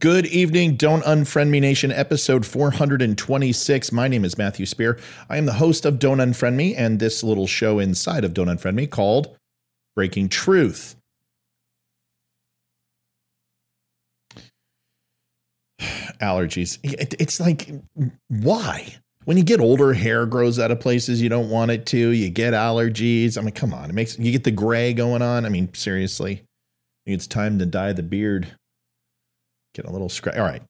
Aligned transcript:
Good 0.00 0.26
evening, 0.26 0.76
Don't 0.76 1.02
Unfriend 1.02 1.48
Me 1.48 1.58
Nation, 1.58 1.90
episode 1.90 2.46
426. 2.46 3.90
My 3.90 4.06
name 4.06 4.24
is 4.24 4.38
Matthew 4.38 4.64
Spear. 4.64 4.96
I 5.28 5.38
am 5.38 5.46
the 5.46 5.54
host 5.54 5.84
of 5.84 5.98
Don't 5.98 6.18
Unfriend 6.18 6.54
Me 6.54 6.72
and 6.76 7.00
this 7.00 7.24
little 7.24 7.48
show 7.48 7.80
inside 7.80 8.22
of 8.24 8.32
Don't 8.32 8.46
Unfriend 8.46 8.74
Me 8.74 8.86
called 8.86 9.36
Breaking 9.96 10.28
Truth. 10.28 10.94
Allergies. 15.80 16.78
It's 16.84 17.40
like, 17.40 17.68
why? 18.28 18.94
When 19.24 19.36
you 19.36 19.42
get 19.42 19.58
older, 19.58 19.94
hair 19.94 20.26
grows 20.26 20.60
out 20.60 20.70
of 20.70 20.78
places 20.78 21.20
you 21.20 21.28
don't 21.28 21.50
want 21.50 21.72
it 21.72 21.86
to. 21.86 22.10
You 22.10 22.30
get 22.30 22.54
allergies. 22.54 23.36
I 23.36 23.40
mean, 23.40 23.52
come 23.52 23.74
on. 23.74 23.90
It 23.90 23.94
makes 23.94 24.16
you 24.16 24.30
get 24.30 24.44
the 24.44 24.52
gray 24.52 24.92
going 24.92 25.22
on. 25.22 25.44
I 25.44 25.48
mean, 25.48 25.74
seriously. 25.74 26.44
It's 27.04 27.26
time 27.26 27.58
to 27.58 27.66
dye 27.66 27.94
the 27.94 28.04
beard. 28.04 28.54
Get 29.78 29.86
a 29.86 29.92
little 29.92 30.08
scratch. 30.08 30.36
All 30.36 30.42
right. 30.42 30.60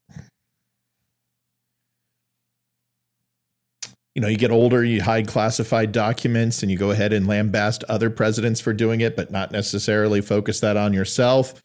You 4.15 4.21
know, 4.21 4.29
you 4.29 4.37
get 4.37 4.51
older, 4.51 4.85
you 4.85 5.01
hide 5.01 5.27
classified 5.27 5.93
documents, 5.93 6.63
and 6.63 6.71
you 6.71 6.77
go 6.77 6.91
ahead 6.91 7.15
and 7.15 7.25
lambast 7.25 7.85
other 7.89 8.11
presidents 8.11 8.61
for 8.61 8.75
doing 8.75 9.01
it, 9.01 9.17
but 9.17 9.31
not 9.31 9.51
necessarily 9.51 10.21
focus 10.21 10.61
that 10.61 10.77
on 10.77 10.93
yourself. 10.93 11.63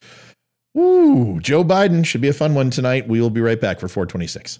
Woo, 0.74 1.42
Joe 1.42 1.66
Biden 1.66 2.06
should 2.06 2.22
be 2.22 2.30
a 2.30 2.34
fun 2.34 2.56
one 2.56 2.70
tonight. 2.70 3.10
We 3.10 3.20
will 3.20 3.30
be 3.30 3.42
right 3.42 3.60
back 3.60 3.82
for 3.82 3.90
426. 3.90 4.60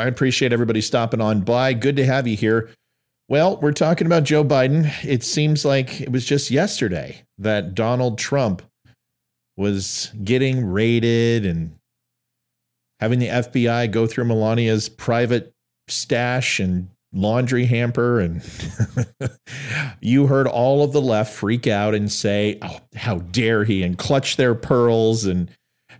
I 0.00 0.06
appreciate 0.06 0.52
everybody 0.52 0.80
stopping 0.80 1.20
on 1.20 1.42
by. 1.42 1.74
Good 1.74 1.96
to 1.96 2.06
have 2.06 2.26
you 2.26 2.36
here. 2.36 2.70
Well, 3.28 3.58
we're 3.58 3.72
talking 3.72 4.06
about 4.06 4.24
Joe 4.24 4.42
Biden. 4.42 4.90
It 5.04 5.22
seems 5.22 5.64
like 5.64 6.00
it 6.00 6.10
was 6.10 6.24
just 6.24 6.50
yesterday 6.50 7.22
that 7.38 7.74
Donald 7.74 8.18
Trump 8.18 8.62
was 9.56 10.10
getting 10.24 10.64
raided 10.66 11.46
and 11.46 11.76
having 12.98 13.18
the 13.18 13.28
FBI 13.28 13.90
go 13.90 14.06
through 14.06 14.24
Melania's 14.24 14.88
private 14.88 15.52
stash 15.86 16.58
and 16.58 16.88
laundry 17.12 17.66
hamper. 17.66 18.20
And 18.20 18.42
you 20.00 20.26
heard 20.26 20.46
all 20.48 20.82
of 20.82 20.92
the 20.92 21.00
left 21.00 21.32
freak 21.32 21.66
out 21.66 21.94
and 21.94 22.10
say, 22.10 22.58
Oh, 22.62 22.80
how 22.96 23.18
dare 23.18 23.64
he, 23.64 23.82
and 23.82 23.96
clutch 23.96 24.36
their 24.36 24.54
pearls. 24.54 25.24
And 25.24 25.50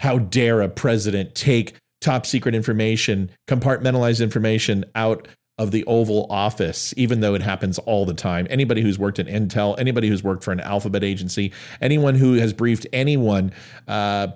how 0.00 0.18
dare 0.18 0.62
a 0.62 0.68
president 0.68 1.34
take 1.34 1.74
top 2.00 2.26
secret 2.26 2.54
information, 2.54 3.30
compartmentalized 3.48 4.22
information 4.22 4.84
out 4.94 5.28
of 5.58 5.72
the 5.72 5.84
Oval 5.84 6.26
Office, 6.30 6.94
even 6.96 7.20
though 7.20 7.34
it 7.34 7.42
happens 7.42 7.78
all 7.80 8.06
the 8.06 8.14
time. 8.14 8.46
Anybody 8.48 8.80
who's 8.80 8.98
worked 8.98 9.18
at 9.18 9.26
Intel, 9.26 9.78
anybody 9.78 10.08
who's 10.08 10.24
worked 10.24 10.42
for 10.42 10.52
an 10.52 10.60
alphabet 10.60 11.04
agency, 11.04 11.52
anyone 11.82 12.14
who 12.14 12.34
has 12.34 12.54
briefed 12.54 12.86
anyone, 12.94 13.52
uh, 13.86 14.28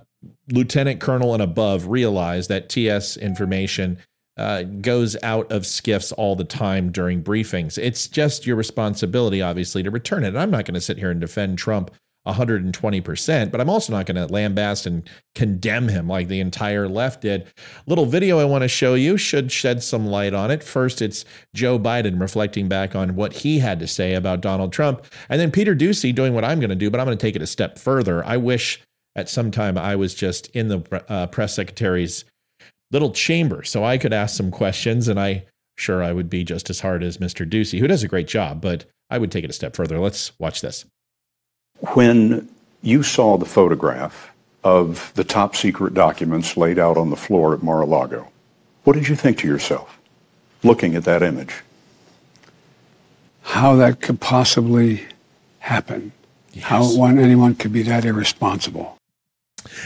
lieutenant 0.53 1.00
colonel 1.00 1.33
and 1.33 1.43
above, 1.43 1.89
realize 1.89 2.49
that 2.49 2.69
TS 2.69 3.16
information 3.16 3.99
uh, 4.37 4.65
goes 4.65 5.16
out 5.22 5.50
of 5.50 5.62
SCIFs 5.62 6.12
all 6.16 6.37
the 6.37 6.44
time 6.44 6.91
during 6.93 7.22
briefings. 7.22 7.78
It's 7.78 8.06
just 8.06 8.47
your 8.47 8.56
responsibility, 8.56 9.41
obviously, 9.41 9.83
to 9.83 9.91
return 9.91 10.25
it. 10.25 10.28
And 10.28 10.39
I'm 10.39 10.50
not 10.50 10.66
going 10.66 10.75
to 10.75 10.81
sit 10.81 10.99
here 10.99 11.10
and 11.10 11.21
defend 11.21 11.56
Trump 11.56 11.91
120%, 12.27 13.51
but 13.51 13.61
I'm 13.61 13.69
also 13.69 13.93
not 13.93 14.07
going 14.07 14.17
to 14.17 14.33
lambast 14.33 14.87
and 14.87 15.09
condemn 15.35 15.89
him 15.89 16.09
like 16.09 16.29
the 16.29 16.41
entire 16.41 16.89
left 16.89 17.21
did. 17.21 17.47
Little 17.87 18.07
video 18.07 18.39
I 18.39 18.45
want 18.45 18.62
to 18.62 18.69
show 18.69 18.95
you 18.95 19.17
should 19.17 19.53
shed 19.53 19.83
some 19.83 20.07
light 20.07 20.33
on 20.33 20.51
it. 20.51 20.65
First, 20.65 21.03
it's 21.03 21.25
Joe 21.55 21.79
Biden 21.79 22.21
reflecting 22.21 22.69
back 22.69 22.97
on 22.97 23.15
what 23.15 23.34
he 23.34 23.59
had 23.59 23.79
to 23.81 23.87
say 23.87 24.15
about 24.15 24.41
Donald 24.41 24.73
Trump, 24.73 25.05
and 25.29 25.41
then 25.41 25.51
Peter 25.51 25.75
Doocy 25.75 26.15
doing 26.15 26.34
what 26.34 26.45
I'm 26.45 26.61
going 26.61 26.71
to 26.71 26.77
do, 26.77 26.91
but 26.91 26.99
I'm 26.99 27.07
going 27.07 27.19
to 27.19 27.23
take 27.23 27.37
it 27.37 27.43
a 27.43 27.47
step 27.47 27.79
further. 27.79 28.25
I 28.25 28.39
wish 28.39 28.81
at 29.15 29.29
some 29.29 29.51
time 29.51 29.77
I 29.77 29.95
was 29.97 30.15
just 30.15 30.47
in 30.49 30.69
the 30.69 31.05
uh, 31.09 31.27
press 31.27 31.55
secretary's 31.55 32.25
little 32.91 33.13
chamber 33.13 33.63
so 33.65 33.84
I 33.84 33.99
could 33.99 34.13
ask 34.13 34.37
some 34.37 34.51
questions, 34.51 35.09
and 35.09 35.21
I 35.21 35.45
sure 35.77 36.03
I 36.03 36.13
would 36.13 36.31
be 36.31 36.45
just 36.45 36.71
as 36.71 36.81
hard 36.81 37.03
as 37.03 37.19
Mr. 37.19 37.49
Doocy, 37.49 37.81
who 37.81 37.87
does 37.87 38.03
a 38.03 38.09
great 38.09 38.29
job, 38.29 38.61
but 38.61 38.87
I 39.11 39.19
would 39.19 39.31
take 39.31 39.45
it 39.45 39.51
a 39.51 39.55
step 39.55 39.77
further. 39.77 39.99
Let's 39.99 40.33
watch 40.39 40.61
this. 40.61 40.87
When 41.81 42.49
you 42.83 43.03
saw 43.03 43.37
the 43.37 43.47
photograph 43.47 44.33
of 44.62 45.12
the 45.15 45.25
top 45.25 45.55
secret 45.57 45.95
documents 45.95 46.57
laid 46.57 46.79
out 46.79 46.97
on 46.97 47.11
the 47.11 47.17
floor 47.17 47.55
at 47.55 47.62
Mar-a-Lago, 47.62 48.29
what 48.85 48.95
did 48.95 49.09
you 49.09 49.17
think 49.17 49.39
to 49.39 49.47
yourself 49.47 49.99
looking 50.63 50.95
at 50.95 51.05
that 51.05 51.23
image? 51.23 51.63
How 53.43 53.77
that 53.77 54.01
could 54.01 54.21
possibly 54.21 55.07
happen. 55.59 56.13
Yes. 56.53 56.65
How 56.65 56.84
one, 56.84 57.19
anyone 57.19 57.55
could 57.55 57.73
be 57.73 57.83
that 57.83 58.05
irresponsible. 58.05 58.97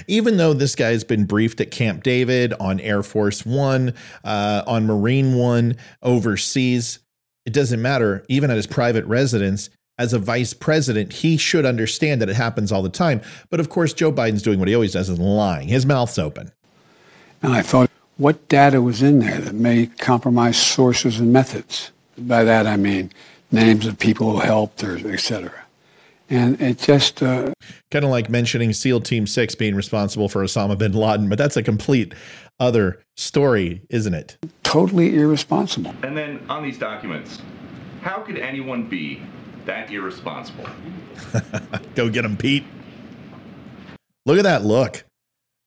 Even 0.07 0.37
though 0.37 0.53
this 0.53 0.75
guy 0.75 0.91
has 0.91 1.05
been 1.05 1.25
briefed 1.25 1.61
at 1.61 1.71
Camp 1.71 2.03
David, 2.03 2.53
on 2.59 2.81
Air 2.81 3.03
Force 3.03 3.47
One, 3.47 3.95
uh, 4.25 4.63
on 4.67 4.87
Marine 4.87 5.37
One, 5.37 5.77
overseas, 6.03 6.99
it 7.47 7.53
doesn't 7.53 7.81
matter. 7.81 8.25
Even 8.29 8.51
at 8.51 8.57
his 8.57 8.67
private 8.67 9.05
residence, 9.07 9.71
as 9.99 10.13
a 10.13 10.19
vice 10.19 10.55
president, 10.55 11.13
he 11.13 11.37
should 11.37 11.67
understand 11.67 12.23
that 12.23 12.29
it 12.29 12.37
happens 12.37 12.71
all 12.71 12.83
the 12.83 12.89
time. 12.89 13.21
But 13.51 13.61
of 13.61 13.69
course, 13.69 13.93
Joe 13.93 14.13
Biden's 14.13 14.43
doing 14.43 14.59
what 14.59 14.69
he 14.69 14.75
always 14.75 14.93
does 14.93 15.09
is 15.09 15.19
lying. 15.19 15.69
His 15.69 15.85
mouth's 15.85 16.19
open. 16.19 16.53
And 17.43 17.53
I 17.53 17.63
thought, 17.63 17.91
what 18.17 18.49
data 18.49 18.83
was 18.83 19.03
in 19.03 19.21
there 19.21 19.41
that 19.41 19.55
may 19.55 19.87
compromise 19.87 20.57
sources 20.57 21.21
and 21.21 21.33
methods? 21.33 21.91
By 22.17 22.45
that, 22.45 22.67
I 22.67 22.77
mean 22.77 23.13
names 23.51 23.87
of 23.87 23.99
people 23.99 24.33
who 24.33 24.39
helped 24.41 24.83
or 24.83 24.97
et 25.13 25.21
cetera. 25.21 25.65
And 26.31 26.61
it 26.61 26.79
just. 26.79 27.23
Uh, 27.23 27.53
kind 27.91 28.05
of 28.05 28.11
like 28.11 28.29
mentioning 28.29 28.73
SEAL 28.73 29.01
Team 29.01 29.27
6 29.27 29.55
being 29.55 29.75
responsible 29.75 30.29
for 30.29 30.43
Osama 30.43 30.77
bin 30.77 30.93
Laden, 30.93 31.29
but 31.29 31.39
that's 31.39 31.57
a 31.57 31.63
complete 31.63 32.13
other 32.61 33.03
story, 33.17 33.83
isn't 33.89 34.15
it? 34.15 34.37
Totally 34.63 35.17
irresponsible. 35.17 35.95
And 36.03 36.17
then 36.17 36.45
on 36.49 36.63
these 36.63 36.77
documents, 36.77 37.41
how 38.03 38.19
could 38.19 38.37
anyone 38.37 38.85
be 38.85 39.23
that 39.69 39.91
irresponsible. 39.91 40.67
Go 41.95 42.11
get 42.11 42.25
him, 42.25 42.37
Pete. 42.37 42.65
Look 44.27 44.39
at 44.39 44.45
that 44.45 44.65
look. 44.65 45.05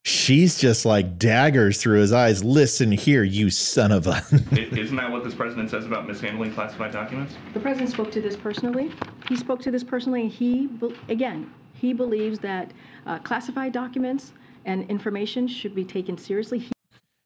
She's 0.04 0.58
just 0.58 0.84
like 0.84 1.20
daggers 1.20 1.80
through 1.80 2.00
his 2.00 2.12
eyes. 2.12 2.44
Listen 2.44 2.92
here, 2.92 3.24
you 3.24 3.52
son 3.52 3.92
of 3.92 4.08
a. 4.08 4.24
Isn't 4.52 4.96
that 4.96 5.12
what 5.12 5.24
this 5.24 5.36
president 5.36 5.70
says 5.70 5.86
about 5.86 6.08
mishandling 6.08 6.54
classified 6.54 6.92
documents? 6.92 7.36
The 7.54 7.60
president 7.60 7.92
spoke 7.92 8.12
to 8.12 8.22
this 8.22 8.36
personally. 8.36 8.92
He 9.30 9.36
spoke 9.36 9.62
to 9.62 9.72
this 9.72 9.84
personally. 9.84 10.28
He, 10.28 10.70
again, 11.08 11.54
he 11.74 11.94
believes 11.94 12.40
that 12.40 12.72
uh, 13.06 13.20
classified 13.20 13.74
documents 13.74 14.34
and 14.66 14.90
information 14.90 15.48
should 15.48 15.76
be 15.76 15.86
taken 15.86 16.18
seriously. 16.18 16.60
He 16.60 16.72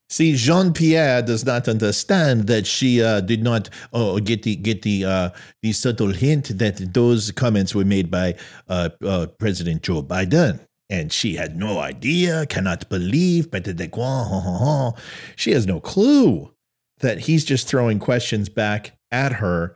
See, 0.10 0.36
Jean 0.36 0.72
Pierre 0.72 1.22
does 1.24 1.46
not 1.46 1.68
understand 1.68 2.48
that 2.48 2.68
she 2.68 3.02
uh, 3.02 3.22
did 3.22 3.42
not 3.42 3.70
uh, 3.92 4.20
get 4.20 4.44
the 4.44 4.56
get 4.56 4.84
the 4.84 5.04
uh, 5.04 5.30
the 5.64 5.74
subtle 5.74 6.14
hint 6.14 6.58
that 6.60 6.94
those 6.94 7.32
comments 7.32 7.74
were 7.74 7.86
made 7.86 8.12
by 8.12 8.36
uh, 8.68 8.90
uh, 9.04 9.28
President 9.40 9.82
Joe 9.82 10.04
Biden, 10.04 10.60
and 10.92 11.12
she 11.12 11.36
had 11.36 11.58
no 11.58 11.80
idea, 11.80 12.46
cannot 12.46 12.88
believe. 12.88 13.50
But 13.50 13.64
de 13.64 13.74
Guan, 13.74 14.98
She 15.36 15.52
has 15.52 15.66
no 15.66 15.80
clue 15.80 16.54
that 17.00 17.22
he's 17.22 17.44
just 17.44 17.68
throwing 17.68 17.98
questions 17.98 18.48
back 18.48 18.98
at 19.12 19.34
her 19.34 19.76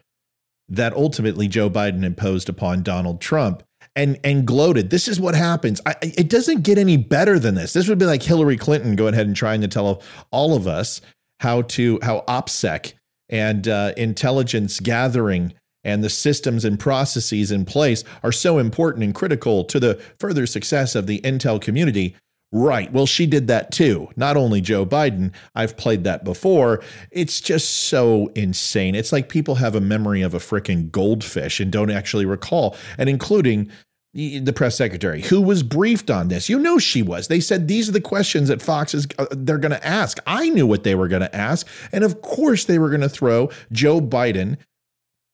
that 0.67 0.93
ultimately 0.93 1.47
Joe 1.47 1.69
Biden 1.69 2.03
imposed 2.03 2.49
upon 2.49 2.83
Donald 2.83 3.19
Trump 3.19 3.63
and 3.95 4.19
and 4.23 4.45
gloated. 4.45 4.89
This 4.89 5.07
is 5.07 5.19
what 5.19 5.35
happens. 5.35 5.81
I, 5.85 5.95
it 6.01 6.29
doesn't 6.29 6.63
get 6.63 6.77
any 6.77 6.97
better 6.97 7.39
than 7.39 7.55
this. 7.55 7.73
This 7.73 7.87
would 7.87 7.99
be 7.99 8.05
like 8.05 8.23
Hillary 8.23 8.57
Clinton 8.57 8.95
going 8.95 9.13
ahead 9.13 9.27
and 9.27 9.35
trying 9.35 9.61
to 9.61 9.67
tell 9.67 10.01
all 10.31 10.55
of 10.55 10.67
us 10.67 11.01
how 11.39 11.63
to 11.63 11.99
how 12.01 12.23
OPSEC 12.27 12.93
and 13.29 13.67
uh, 13.67 13.93
intelligence 13.97 14.79
gathering 14.79 15.53
and 15.83 16.03
the 16.03 16.09
systems 16.09 16.65
and 16.65 16.79
processes 16.79 17.51
in 17.51 17.65
place 17.65 18.03
are 18.23 18.31
so 18.31 18.57
important 18.57 19.03
and 19.03 19.15
critical 19.15 19.63
to 19.63 19.79
the 19.79 19.95
further 20.19 20.45
success 20.45 20.95
of 20.95 21.07
the 21.07 21.21
intel 21.21 21.61
community. 21.61 22.15
Right. 22.51 22.91
Well, 22.91 23.05
she 23.05 23.27
did 23.27 23.47
that 23.47 23.71
too. 23.71 24.09
Not 24.15 24.35
only 24.35 24.59
Joe 24.59 24.83
Biden, 24.83 25.33
I've 25.53 25.77
played 25.77 26.03
that 26.05 26.23
before. 26.23 26.81
It's 27.11 27.41
just 27.41 27.69
so 27.69 28.31
insane. 28.33 28.95
It's 28.95 29.11
like 29.11 29.29
people 29.29 29.55
have 29.55 29.75
a 29.75 29.81
memory 29.81 30.23
of 30.23 30.33
a 30.33 30.39
freaking 30.39 30.91
goldfish 30.91 31.59
and 31.59 31.71
don't 31.71 31.91
actually 31.91 32.25
recall, 32.25 32.75
and 32.97 33.07
including 33.07 33.69
the 34.13 34.51
press 34.51 34.75
secretary 34.75 35.21
who 35.21 35.39
was 35.39 35.61
briefed 35.61 36.09
on 36.09 36.29
this. 36.29 36.49
You 36.49 36.57
know 36.57 36.79
she 36.79 37.03
was. 37.03 37.27
They 37.27 37.39
said 37.39 37.67
these 37.67 37.87
are 37.87 37.91
the 37.91 38.01
questions 38.01 38.47
that 38.47 38.61
Fox 38.61 38.95
is 38.95 39.07
uh, 39.19 39.27
they're 39.29 39.59
going 39.59 39.71
to 39.71 39.85
ask. 39.85 40.17
I 40.25 40.49
knew 40.49 40.65
what 40.65 40.83
they 40.83 40.95
were 40.95 41.07
going 41.07 41.21
to 41.21 41.35
ask, 41.35 41.67
and 41.91 42.03
of 42.03 42.21
course 42.21 42.65
they 42.65 42.79
were 42.79 42.89
going 42.89 43.01
to 43.01 43.09
throw 43.09 43.51
Joe 43.71 44.01
Biden 44.01 44.57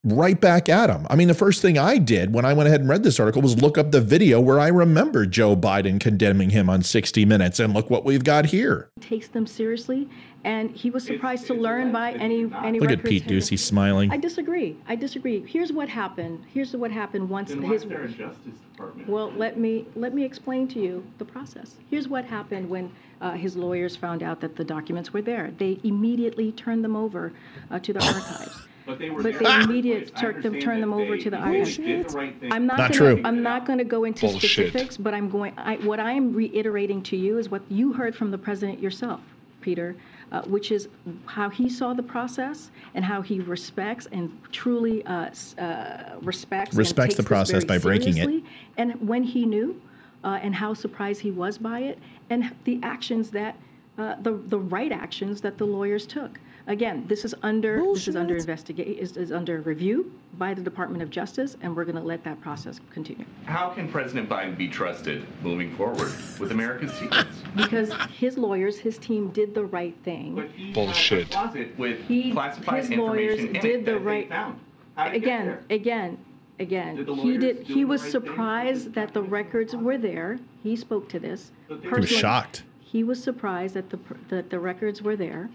right 0.06 0.40
back 0.40 0.69
at 0.69 0.90
him. 0.90 1.07
I 1.10 1.16
mean, 1.16 1.28
the 1.28 1.34
first 1.34 1.62
thing 1.62 1.78
I 1.78 1.98
did 1.98 2.34
when 2.34 2.46
I 2.46 2.54
went 2.54 2.68
ahead 2.68 2.80
and 2.80 2.90
read 2.90 3.04
this 3.04 3.19
article 3.19 3.42
was 3.42 3.62
look 3.62 3.78
up 3.78 3.92
the 3.92 4.02
video 4.02 4.40
where 4.40 4.60
I 4.60 4.68
remember 4.68 5.25
Joe 5.25 5.56
Biden 5.56 6.00
condemning 6.00 6.52
him 6.52 6.69
on 6.69 6.84
60 6.84 7.25
Minutes, 7.25 7.60
and 7.60 7.74
look 7.74 7.90
what 7.90 8.06
we've 8.06 8.24
got 8.24 8.46
here. 8.48 8.90
Takes 9.02 9.28
them 9.30 9.48
seriously, 9.48 10.07
and 10.44 10.69
he 10.69 10.92
was 10.92 11.04
surprised 11.04 11.48
to 11.48 11.56
learn 11.56 11.92
by 11.92 12.12
any 12.13 12.50
any. 12.63 12.80
Look 12.80 12.92
at 12.92 13.04
Pete 13.04 13.25
Doocy 13.25 13.57
smiling. 13.57 14.12
I 14.12 14.18
disagree. 14.18 14.78
I 14.88 14.96
disagree. 14.96 15.44
Here's 15.46 15.72
what 15.72 15.90
happened. 15.90 16.46
Here's 16.54 16.75
what 16.75 16.92
happened 16.92 17.30
once 17.30 17.50
Then 17.50 17.63
his. 17.63 17.69
why 17.69 17.75
is 17.75 17.86
there 17.86 18.04
a 18.04 18.07
Justice 18.10 18.54
Department? 18.72 19.10
Well, 19.10 19.31
let 19.31 19.57
me 19.57 19.88
let 19.96 20.13
me 20.13 20.24
explain 20.24 20.68
to 20.69 20.80
you 20.80 21.06
the 21.18 21.25
process. 21.25 21.75
Here's 21.90 22.07
what 22.07 22.25
happened 22.25 22.69
when 22.69 22.92
uh, 23.22 23.31
his 23.31 23.56
lawyers 23.56 23.96
found 23.96 24.22
out 24.22 24.40
that 24.42 24.56
the 24.56 24.63
documents 24.63 25.12
were 25.13 25.22
there. 25.22 25.52
They 25.57 25.80
immediately 25.84 26.52
turned 26.52 26.84
them 26.84 26.96
over 26.96 27.34
uh, 27.72 27.80
to 27.80 27.94
the 27.94 28.06
archives. 28.06 28.68
But 28.85 28.99
they 28.99 29.09
were 29.09 29.23
But 29.23 29.33
they 29.33 29.37
in 29.39 29.43
the 29.43 29.61
immediate 29.61 29.99
first 30.09 30.13
place. 30.13 30.23
I 30.23 30.31
turn 30.33 30.41
them 30.41 30.59
turn 30.59 30.81
them 30.81 30.93
over 30.93 31.17
to 31.17 31.23
the 31.29 31.37
they 31.37 31.43
archives. 31.59 31.77
the 31.77 32.17
right. 32.17 32.35
I'm 32.51 32.65
not, 32.65 32.77
Not 32.77 32.91
gonna, 32.91 33.15
true. 33.15 33.21
I'm 33.25 33.41
not 33.41 33.65
going 33.65 33.79
to 33.79 33.83
go 33.85 34.03
into 34.03 34.27
Bullshit. 34.27 34.51
specifics, 34.71 34.97
but 34.97 35.13
I'm 35.13 35.29
going. 35.29 35.53
I, 35.57 35.77
what 35.77 35.99
I 35.99 36.11
am 36.11 36.33
reiterating 36.33 37.01
to 37.03 37.17
you 37.17 37.37
is 37.37 37.49
what 37.49 37.63
you 37.69 37.93
heard 37.93 38.15
from 38.15 38.31
the 38.31 38.37
president 38.37 38.79
yourself, 38.79 39.21
Peter, 39.61 39.95
uh, 40.31 40.41
which 40.43 40.71
is 40.71 40.87
how 41.25 41.49
he 41.49 41.67
saw 41.69 41.93
the 41.93 42.03
process 42.03 42.69
and 42.93 43.03
how 43.03 43.21
he 43.21 43.39
respects 43.39 44.07
and 44.11 44.31
truly 44.51 45.03
uh, 45.05 45.29
uh, 45.57 46.15
respects 46.21 46.75
Respects 46.75 47.15
takes 47.15 47.17
the 47.17 47.23
process 47.23 47.63
by 47.65 47.77
breaking 47.77 48.17
it. 48.17 48.43
And 48.77 48.93
when 49.07 49.23
he 49.23 49.45
knew, 49.45 49.81
uh, 50.23 50.39
and 50.41 50.53
how 50.53 50.73
surprised 50.73 51.21
he 51.21 51.31
was 51.31 51.57
by 51.57 51.79
it, 51.79 51.99
and 52.29 52.53
the 52.65 52.79
actions 52.83 53.29
that 53.31 53.57
uh, 53.97 54.15
the 54.21 54.33
the 54.47 54.59
right 54.59 54.91
actions 54.91 55.41
that 55.41 55.57
the 55.57 55.65
lawyers 55.65 56.05
took. 56.05 56.39
Again, 56.67 57.06
this 57.07 57.23
is 57.25 57.35
under 57.44 57.79
this 57.94 58.07
is 58.07 58.15
under 58.15 58.35
investigate 58.35 58.97
is, 58.97 59.17
is 59.17 59.31
under 59.31 59.62
review 59.62 60.12
by 60.39 60.56
the 60.56 60.62
Department 60.63 61.03
of 61.03 61.12
Justice, 61.12 61.56
and 61.62 61.75
we're 61.75 61.85
going 61.85 61.95
to 61.95 62.01
let 62.01 62.23
that 62.23 62.41
process 62.41 62.79
continue 62.91 63.23
How 63.45 63.69
can 63.69 63.88
President 63.88 64.27
Biden 64.27 64.57
be 64.57 64.67
trusted 64.67 65.27
moving 65.44 65.75
forward 65.75 66.12
with 66.39 66.51
America's 66.51 66.91
secrets? 66.94 67.44
because 67.56 67.94
his 68.17 68.38
lawyers, 68.39 68.79
his 68.79 68.97
team 68.97 69.29
did 69.29 69.53
the 69.53 69.63
right 69.65 69.95
thing. 70.03 70.33
But 70.33 70.50
he 70.50 70.71
Bullshit. 70.73 71.19
Has 71.19 71.27
a 71.27 71.31
closet 71.31 71.77
with 71.77 72.00
He, 72.07 72.31
classified 72.31 72.83
his 72.85 72.89
lawyers 72.97 73.33
information 73.39 73.56
in 73.57 73.61
did 73.61 73.85
the 73.85 73.91
that 73.94 74.00
right. 74.00 74.27
They 74.29 74.35
found. 74.35 74.59
How 74.95 75.03
did 75.09 75.15
it 75.15 75.19
get 75.19 75.23
Again, 75.27 75.45
there? 75.45 75.61
again, 75.69 76.18
again. 76.59 76.95
Did 76.95 77.06
the 77.06 77.13
He 77.15 77.21
lawyers 77.21 77.39
did. 77.44 77.57
do 77.68 77.73
He 77.75 77.81
the 77.81 77.85
was 77.85 78.01
right 78.01 78.11
thing? 78.11 78.21
surprised 78.23 78.94
that 78.94 79.13
the 79.13 79.21
records 79.21 79.75
were 79.75 80.00
there. 80.00 80.39
He 80.63 80.75
spoke 80.75 81.09
to 81.09 81.19
this. 81.19 81.51
But 81.68 81.83
they 81.83 81.89
He 81.89 81.94
was 81.94 82.00
personally. 82.00 82.21
shocked. 82.21 82.63
He 82.79 83.03
was 83.03 83.21
surprised 83.21 83.75
that 83.75 83.91
the 83.91 83.97
pr- 83.97 84.13
that 84.29 84.50
the 84.50 84.59
records 84.59 85.01
were 85.03 85.15
there, 85.15 85.50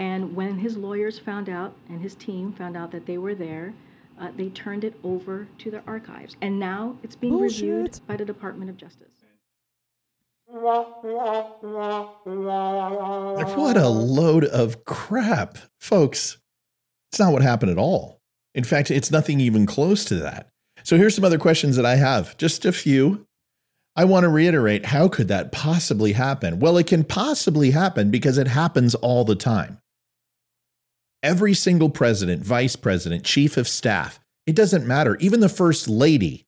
and 0.00 0.34
when 0.34 0.58
his 0.58 0.76
lawyers 0.78 1.18
found 1.18 1.48
out 1.50 1.74
and 1.90 2.00
his 2.00 2.14
team 2.14 2.52
found 2.54 2.74
out 2.76 2.90
that 2.90 3.04
they 3.04 3.18
were 3.18 3.34
there, 3.34 3.74
uh, 4.18 4.30
they 4.34 4.48
turned 4.48 4.82
it 4.82 4.94
over 5.04 5.46
to 5.58 5.70
the 5.70 5.82
archives, 5.86 6.36
and 6.40 6.58
now 6.58 6.96
it's 7.02 7.14
being 7.14 7.38
reviewed 7.38 8.00
by 8.06 8.16
the 8.16 8.24
Department 8.24 8.70
of 8.70 8.78
Justice. 8.78 9.06
What 10.46 11.04
a 13.76 13.88
load 13.88 14.44
of 14.44 14.84
crap, 14.84 15.58
folks. 15.78 16.38
It's 17.12 17.20
not 17.20 17.32
what 17.32 17.42
happened 17.42 17.70
at 17.70 17.78
all. 17.78 18.20
In 18.54 18.64
fact, 18.64 18.90
it's 18.90 19.10
nothing 19.10 19.38
even 19.38 19.66
close 19.66 20.04
to 20.06 20.16
that. 20.16 20.48
So 20.82 20.96
here's 20.96 21.14
some 21.14 21.24
other 21.24 21.38
questions 21.38 21.76
that 21.76 21.86
I 21.86 21.96
have, 21.96 22.36
just 22.38 22.64
a 22.64 22.72
few. 22.72 23.26
I 23.94 24.04
want 24.04 24.24
to 24.24 24.28
reiterate 24.28 24.86
how 24.86 25.08
could 25.08 25.28
that 25.28 25.52
possibly 25.52 26.12
happen? 26.12 26.58
Well, 26.58 26.78
it 26.78 26.86
can 26.86 27.04
possibly 27.04 27.72
happen 27.72 28.10
because 28.10 28.38
it 28.38 28.48
happens 28.48 28.94
all 28.94 29.24
the 29.24 29.36
time. 29.36 29.79
Every 31.22 31.54
single 31.54 31.90
president, 31.90 32.42
vice 32.42 32.76
president, 32.76 33.24
chief 33.24 33.56
of 33.56 33.68
staff, 33.68 34.20
it 34.46 34.56
doesn't 34.56 34.86
matter, 34.86 35.16
even 35.16 35.40
the 35.40 35.48
first 35.48 35.88
lady, 35.88 36.46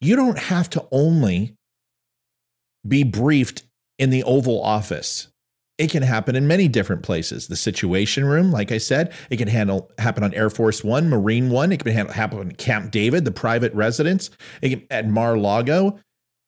you 0.00 0.14
don't 0.14 0.38
have 0.38 0.68
to 0.70 0.86
only 0.92 1.54
be 2.86 3.02
briefed 3.02 3.62
in 3.98 4.10
the 4.10 4.22
Oval 4.22 4.62
Office. 4.62 5.28
It 5.78 5.90
can 5.90 6.02
happen 6.02 6.34
in 6.34 6.46
many 6.46 6.68
different 6.68 7.02
places. 7.02 7.46
The 7.46 7.56
Situation 7.56 8.24
Room, 8.24 8.50
like 8.50 8.72
I 8.72 8.78
said, 8.78 9.12
it 9.30 9.36
can 9.36 9.48
handle 9.48 9.90
happen 9.98 10.24
on 10.24 10.34
Air 10.34 10.50
Force 10.50 10.82
One, 10.82 11.08
Marine 11.08 11.50
One. 11.50 11.70
It 11.70 11.82
can 11.84 11.92
handle, 11.92 12.14
happen 12.14 12.38
on 12.40 12.52
Camp 12.52 12.90
David, 12.90 13.24
the 13.24 13.30
private 13.30 13.72
residence, 13.74 14.30
it 14.60 14.68
can, 14.70 14.86
at 14.90 15.08
Mar-Lago, 15.08 15.98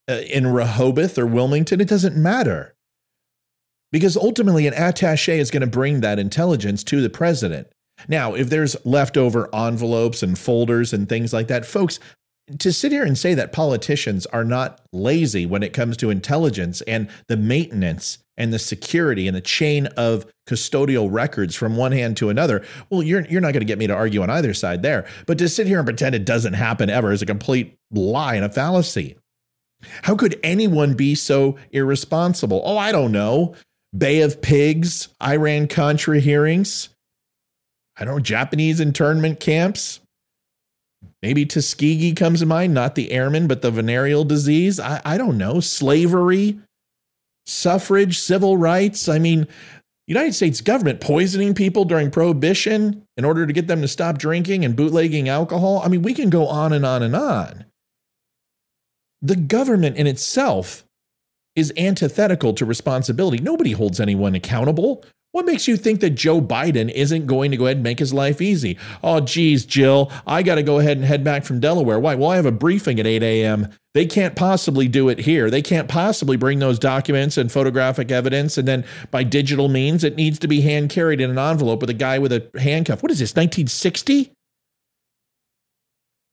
uh, 0.08 0.14
in 0.14 0.48
Rehoboth 0.48 1.16
or 1.16 1.26
Wilmington. 1.26 1.80
It 1.80 1.88
doesn't 1.88 2.16
matter 2.16 2.74
because 3.92 4.16
ultimately 4.16 4.66
an 4.66 4.74
attaché 4.74 5.38
is 5.38 5.50
going 5.50 5.60
to 5.62 5.66
bring 5.66 6.00
that 6.00 6.18
intelligence 6.18 6.84
to 6.84 7.00
the 7.00 7.10
president. 7.10 7.68
Now, 8.08 8.34
if 8.34 8.48
there's 8.48 8.76
leftover 8.84 9.48
envelopes 9.54 10.22
and 10.22 10.38
folders 10.38 10.92
and 10.92 11.08
things 11.08 11.32
like 11.32 11.48
that, 11.48 11.66
folks, 11.66 11.98
to 12.58 12.72
sit 12.72 12.92
here 12.92 13.04
and 13.04 13.16
say 13.16 13.34
that 13.34 13.52
politicians 13.52 14.26
are 14.26 14.44
not 14.44 14.80
lazy 14.92 15.46
when 15.46 15.62
it 15.62 15.72
comes 15.72 15.96
to 15.98 16.10
intelligence 16.10 16.80
and 16.82 17.08
the 17.28 17.36
maintenance 17.36 18.18
and 18.36 18.52
the 18.52 18.58
security 18.58 19.28
and 19.28 19.36
the 19.36 19.40
chain 19.40 19.86
of 19.88 20.26
custodial 20.48 21.08
records 21.10 21.54
from 21.54 21.76
one 21.76 21.92
hand 21.92 22.16
to 22.16 22.28
another, 22.28 22.64
well, 22.88 23.02
you're, 23.02 23.24
you're 23.26 23.40
not 23.40 23.52
going 23.52 23.60
to 23.60 23.66
get 23.66 23.78
me 23.78 23.86
to 23.86 23.94
argue 23.94 24.22
on 24.22 24.30
either 24.30 24.54
side 24.54 24.82
there. 24.82 25.06
But 25.26 25.38
to 25.38 25.48
sit 25.48 25.66
here 25.66 25.78
and 25.78 25.86
pretend 25.86 26.14
it 26.14 26.24
doesn't 26.24 26.54
happen 26.54 26.90
ever 26.90 27.12
is 27.12 27.22
a 27.22 27.26
complete 27.26 27.76
lie 27.92 28.34
and 28.34 28.44
a 28.44 28.48
fallacy. 28.48 29.16
How 30.02 30.14
could 30.14 30.38
anyone 30.42 30.94
be 30.94 31.14
so 31.14 31.56
irresponsible? 31.70 32.62
Oh, 32.64 32.76
I 32.76 32.92
don't 32.92 33.12
know. 33.12 33.54
Bay 33.96 34.20
of 34.20 34.40
Pigs, 34.40 35.08
Iran 35.22 35.66
Contra 35.66 36.20
hearings, 36.20 36.90
I 37.96 38.04
don't 38.04 38.14
know, 38.14 38.20
Japanese 38.20 38.80
internment 38.80 39.40
camps. 39.40 40.00
Maybe 41.22 41.44
Tuskegee 41.44 42.14
comes 42.14 42.40
to 42.40 42.46
mind, 42.46 42.72
not 42.72 42.94
the 42.94 43.12
airman, 43.12 43.46
but 43.46 43.60
the 43.60 43.70
venereal 43.70 44.24
disease. 44.24 44.80
I, 44.80 45.02
I 45.04 45.18
don't 45.18 45.36
know. 45.36 45.60
Slavery, 45.60 46.58
suffrage, 47.46 48.18
civil 48.18 48.56
rights. 48.56 49.06
I 49.08 49.18
mean, 49.18 49.46
United 50.06 50.34
States 50.34 50.62
government 50.62 51.00
poisoning 51.00 51.54
people 51.54 51.84
during 51.84 52.10
prohibition 52.10 53.04
in 53.18 53.24
order 53.24 53.46
to 53.46 53.52
get 53.52 53.66
them 53.66 53.82
to 53.82 53.88
stop 53.88 54.18
drinking 54.18 54.64
and 54.64 54.74
bootlegging 54.74 55.28
alcohol. 55.28 55.82
I 55.84 55.88
mean, 55.88 56.02
we 56.02 56.14
can 56.14 56.30
go 56.30 56.46
on 56.46 56.72
and 56.72 56.86
on 56.86 57.02
and 57.02 57.14
on. 57.14 57.66
The 59.20 59.36
government 59.36 59.96
in 59.96 60.06
itself 60.06 60.84
is 61.60 61.72
antithetical 61.76 62.52
to 62.54 62.64
responsibility. 62.64 63.38
Nobody 63.38 63.72
holds 63.72 64.00
anyone 64.00 64.34
accountable. 64.34 65.04
What 65.32 65.46
makes 65.46 65.68
you 65.68 65.76
think 65.76 66.00
that 66.00 66.10
Joe 66.10 66.40
Biden 66.40 66.90
isn't 66.90 67.26
going 67.26 67.52
to 67.52 67.56
go 67.56 67.66
ahead 67.66 67.76
and 67.76 67.84
make 67.84 68.00
his 68.00 68.12
life 68.12 68.40
easy? 68.40 68.76
Oh, 69.00 69.20
geez, 69.20 69.64
Jill, 69.64 70.10
I 70.26 70.42
got 70.42 70.56
to 70.56 70.64
go 70.64 70.80
ahead 70.80 70.96
and 70.96 71.06
head 71.06 71.22
back 71.22 71.44
from 71.44 71.60
Delaware. 71.60 72.00
Why? 72.00 72.16
Well, 72.16 72.30
I 72.30 72.36
have 72.36 72.46
a 72.46 72.52
briefing 72.52 72.98
at 72.98 73.06
8 73.06 73.22
a.m. 73.22 73.68
They 73.94 74.06
can't 74.06 74.34
possibly 74.34 74.88
do 74.88 75.08
it 75.08 75.20
here. 75.20 75.48
They 75.48 75.62
can't 75.62 75.88
possibly 75.88 76.36
bring 76.36 76.58
those 76.58 76.80
documents 76.80 77.36
and 77.36 77.52
photographic 77.52 78.10
evidence. 78.10 78.58
And 78.58 78.66
then 78.66 78.84
by 79.12 79.22
digital 79.22 79.68
means, 79.68 80.02
it 80.02 80.16
needs 80.16 80.40
to 80.40 80.48
be 80.48 80.62
hand 80.62 80.90
carried 80.90 81.20
in 81.20 81.30
an 81.30 81.38
envelope 81.38 81.80
with 81.80 81.90
a 81.90 81.94
guy 81.94 82.18
with 82.18 82.32
a 82.32 82.50
handcuff. 82.58 83.00
What 83.00 83.12
is 83.12 83.20
this, 83.20 83.30
1960? 83.30 84.32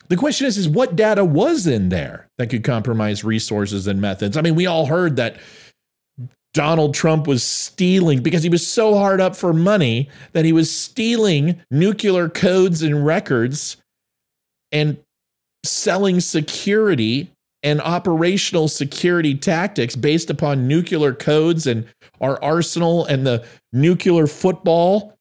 The 0.10 0.16
question 0.16 0.48
is, 0.48 0.58
is 0.58 0.70
what 0.70 0.96
data 0.96 1.26
was 1.26 1.68
in 1.68 1.90
there 1.90 2.30
that 2.38 2.48
could 2.48 2.64
compromise 2.64 3.24
resources 3.24 3.88
and 3.88 4.00
methods? 4.00 4.38
I 4.38 4.42
mean, 4.42 4.56
we 4.56 4.66
all 4.66 4.86
heard 4.86 5.18
that 5.18 5.38
Donald 6.54 6.94
Trump 6.94 7.28
was 7.28 7.44
stealing 7.44 8.22
because 8.22 8.42
he 8.42 8.50
was 8.50 8.66
so 8.66 8.96
hard 8.96 9.22
up 9.22 9.36
for 9.36 9.54
money 9.54 10.10
that 10.32 10.46
he 10.46 10.54
was 10.54 10.72
stealing 10.72 11.62
nuclear 11.70 12.30
codes 12.30 12.82
and 12.82 13.06
records 13.06 13.78
and 14.72 14.98
selling 15.64 16.20
security 16.20 17.30
and 17.64 17.82
operational 17.82 18.68
security 18.68 19.36
tactics 19.36 19.96
based 19.96 20.30
upon 20.30 20.68
nuclear 20.68 21.14
codes 21.14 21.68
and 21.68 21.86
our 22.22 22.42
arsenal 22.42 23.06
and 23.06 23.26
the 23.26 23.46
nuclear 23.74 24.28
football 24.28 25.17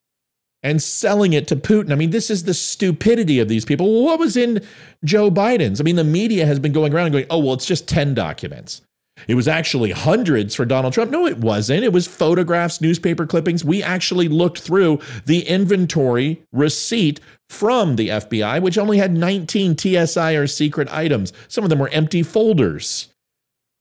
and 0.63 0.83
selling 0.83 1.33
it 1.33 1.47
to 1.49 1.57
Putin. 1.57 1.93
I 1.93 1.95
mean, 1.95 2.11
this 2.11 2.31
is 2.31 2.45
the 2.45 2.55
stupidity 2.55 3.39
of 3.39 3.49
these 3.49 3.65
people. 3.65 4.05
What 4.05 4.19
was 4.19 4.37
in 4.37 4.65
Joe 5.05 5.31
Biden's? 5.31 5.81
I 5.81 5.85
mean, 5.85 5.97
the 5.97 6.05
media 6.05 6.47
has 6.47 6.59
been 6.59 6.73
going 6.73 6.93
around 6.93 7.07
and 7.07 7.13
going, 7.13 7.27
oh, 7.31 7.39
well, 7.39 7.55
it's 7.55 7.67
just 7.67 7.89
10 7.89 8.15
documents. 8.15 8.83
It 9.29 9.35
was 9.35 9.49
actually 9.49 9.93
hundreds 9.93 10.55
for 10.55 10.65
Donald 10.65 10.93
Trump. 10.93 11.11
No, 11.11 11.27
it 11.27 11.39
wasn't. 11.39 11.85
It 11.85 11.93
was 11.93 12.07
photographs, 12.07 12.81
newspaper 12.81 13.27
clippings. 13.27 13.65
We 13.65 13.83
actually 13.83 14.29
looked 14.29 14.59
through 14.59 15.01
the 15.25 15.49
inventory 15.49 16.43
receipt 16.53 17.21
from 17.49 17.97
the 17.97 18.09
FBI, 18.09 18.61
which 18.61 18.77
only 18.77 18.99
had 18.99 19.17
19 19.17 19.77
TSI 19.79 20.35
or 20.35 20.47
secret 20.47 20.93
items. 20.93 21.33
Some 21.49 21.65
of 21.65 21.71
them 21.71 21.79
were 21.79 21.89
empty 21.89 22.23
folders. 22.23 23.09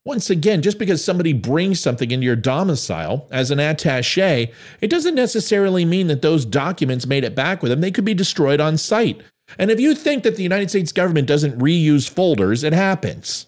Once 0.06 0.30
again, 0.30 0.62
just 0.62 0.78
because 0.78 1.04
somebody 1.04 1.34
brings 1.34 1.80
something 1.80 2.12
into 2.12 2.26
your 2.26 2.36
domicile 2.36 3.28
as 3.32 3.50
an 3.50 3.60
attache, 3.60 4.52
it 4.80 4.88
doesn't 4.88 5.16
necessarily 5.16 5.84
mean 5.84 6.06
that 6.06 6.22
those 6.22 6.46
documents 6.46 7.08
made 7.08 7.24
it 7.24 7.34
back 7.34 7.64
with 7.64 7.72
them. 7.72 7.82
They 7.82 7.90
could 7.90 8.06
be 8.06 8.14
destroyed 8.14 8.62
on 8.62 8.78
site. 8.78 9.22
And 9.58 9.72
if 9.72 9.80
you 9.80 9.96
think 9.96 10.24
that 10.24 10.36
the 10.36 10.44
United 10.44 10.70
States 10.70 10.92
government 10.92 11.28
doesn't 11.28 11.58
reuse 11.58 12.08
folders, 12.08 12.64
it 12.64 12.74
happens. 12.74 13.48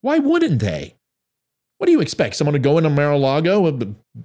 Why 0.00 0.18
wouldn't 0.18 0.60
they? 0.60 0.94
What 1.76 1.86
do 1.86 1.92
you 1.92 2.00
expect? 2.00 2.36
Someone 2.36 2.54
to 2.54 2.58
go 2.58 2.78
into 2.78 2.88
Mar-a-Lago, 2.88 3.66
a 3.66 4.22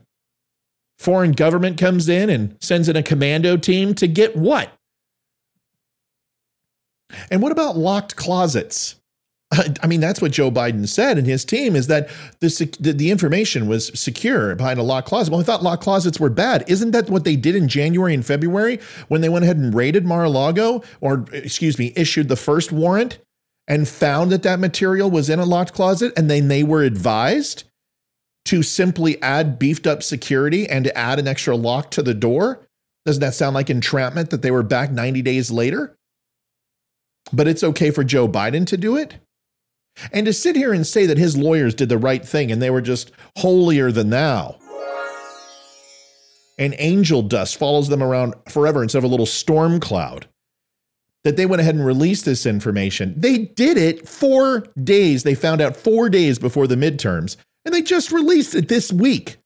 foreign 0.97 1.33
government 1.33 1.77
comes 1.77 2.07
in 2.07 2.29
and 2.29 2.55
sends 2.61 2.87
in 2.87 2.95
a 2.95 3.03
commando 3.03 3.57
team 3.57 3.93
to 3.95 4.07
get 4.07 4.35
what? 4.35 4.71
And 7.29 7.41
what 7.41 7.51
about 7.51 7.75
locked 7.75 8.15
closets? 8.15 8.98
I 9.51 9.87
mean, 9.87 9.99
that's 9.99 10.21
what 10.21 10.31
Joe 10.31 10.51
Biden 10.51 10.87
said 10.87 11.17
and 11.17 11.25
his 11.25 11.43
team 11.43 11.75
is 11.75 11.87
that 11.87 12.07
the, 12.39 12.93
the 12.93 13.09
information 13.09 13.67
was 13.67 13.87
secure 13.99 14.55
behind 14.55 14.79
a 14.79 14.83
locked 14.83 15.07
closet. 15.07 15.31
Well, 15.31 15.39
I 15.39 15.43
thought 15.43 15.63
locked 15.63 15.81
closets 15.81 16.19
were 16.19 16.29
bad. 16.29 16.63
Isn't 16.67 16.91
that 16.91 17.09
what 17.09 17.23
they 17.23 17.35
did 17.35 17.55
in 17.55 17.67
January 17.67 18.13
and 18.13 18.23
February 18.23 18.79
when 19.07 19.21
they 19.21 19.29
went 19.29 19.45
ahead 19.45 19.57
and 19.57 19.73
raided 19.73 20.05
Mar-a-Lago 20.05 20.83
or, 21.01 21.25
excuse 21.33 21.79
me, 21.79 21.93
issued 21.95 22.29
the 22.29 22.35
first 22.35 22.71
warrant 22.71 23.17
and 23.67 23.87
found 23.87 24.31
that 24.31 24.43
that 24.43 24.59
material 24.59 25.09
was 25.09 25.29
in 25.29 25.39
a 25.39 25.45
locked 25.45 25.73
closet 25.73 26.13
and 26.15 26.29
then 26.29 26.47
they 26.47 26.61
were 26.61 26.83
advised 26.83 27.63
to 28.45 28.61
simply 28.61 29.21
add 29.21 29.57
beefed 29.57 29.87
up 29.87 30.03
security 30.03 30.67
and 30.69 30.85
to 30.85 30.95
add 30.97 31.17
an 31.17 31.27
extra 31.27 31.55
lock 31.55 31.89
to 31.91 32.03
the 32.03 32.13
door? 32.13 32.67
Doesn't 33.05 33.21
that 33.21 33.33
sound 33.33 33.55
like 33.55 33.71
entrapment 33.71 34.29
that 34.29 34.43
they 34.43 34.51
were 34.51 34.63
back 34.63 34.91
90 34.91 35.23
days 35.23 35.49
later? 35.49 35.95
But 37.33 37.47
it's 37.47 37.63
okay 37.63 37.89
for 37.89 38.03
Joe 38.03 38.27
Biden 38.27 38.67
to 38.67 38.77
do 38.77 38.95
it? 38.95 39.15
And 40.11 40.25
to 40.25 40.33
sit 40.33 40.55
here 40.55 40.73
and 40.73 40.87
say 40.87 41.05
that 41.05 41.17
his 41.17 41.37
lawyers 41.37 41.75
did 41.75 41.89
the 41.89 41.97
right 41.97 42.25
thing 42.25 42.51
and 42.51 42.61
they 42.61 42.69
were 42.69 42.81
just 42.81 43.11
holier 43.37 43.91
than 43.91 44.09
thou. 44.09 44.57
And 46.57 46.75
angel 46.77 47.21
dust 47.21 47.57
follows 47.57 47.89
them 47.89 48.03
around 48.03 48.35
forever 48.49 48.83
instead 48.83 48.99
of 48.99 49.03
a 49.05 49.07
little 49.07 49.25
storm 49.25 49.79
cloud. 49.79 50.27
That 51.23 51.35
they 51.35 51.45
went 51.45 51.61
ahead 51.61 51.75
and 51.75 51.85
released 51.85 52.23
this 52.23 52.45
information. 52.45 53.13
They 53.17 53.39
did 53.39 53.77
it 53.77 54.07
four 54.07 54.65
days. 54.81 55.23
They 55.23 55.35
found 55.35 55.59
out 55.59 55.75
four 55.75 56.09
days 56.09 56.39
before 56.39 56.65
the 56.65 56.75
midterms, 56.75 57.35
and 57.65 57.73
they 57.73 57.81
just 57.81 58.11
released 58.11 58.55
it 58.55 58.69
this 58.69 58.91
week. 58.91 59.37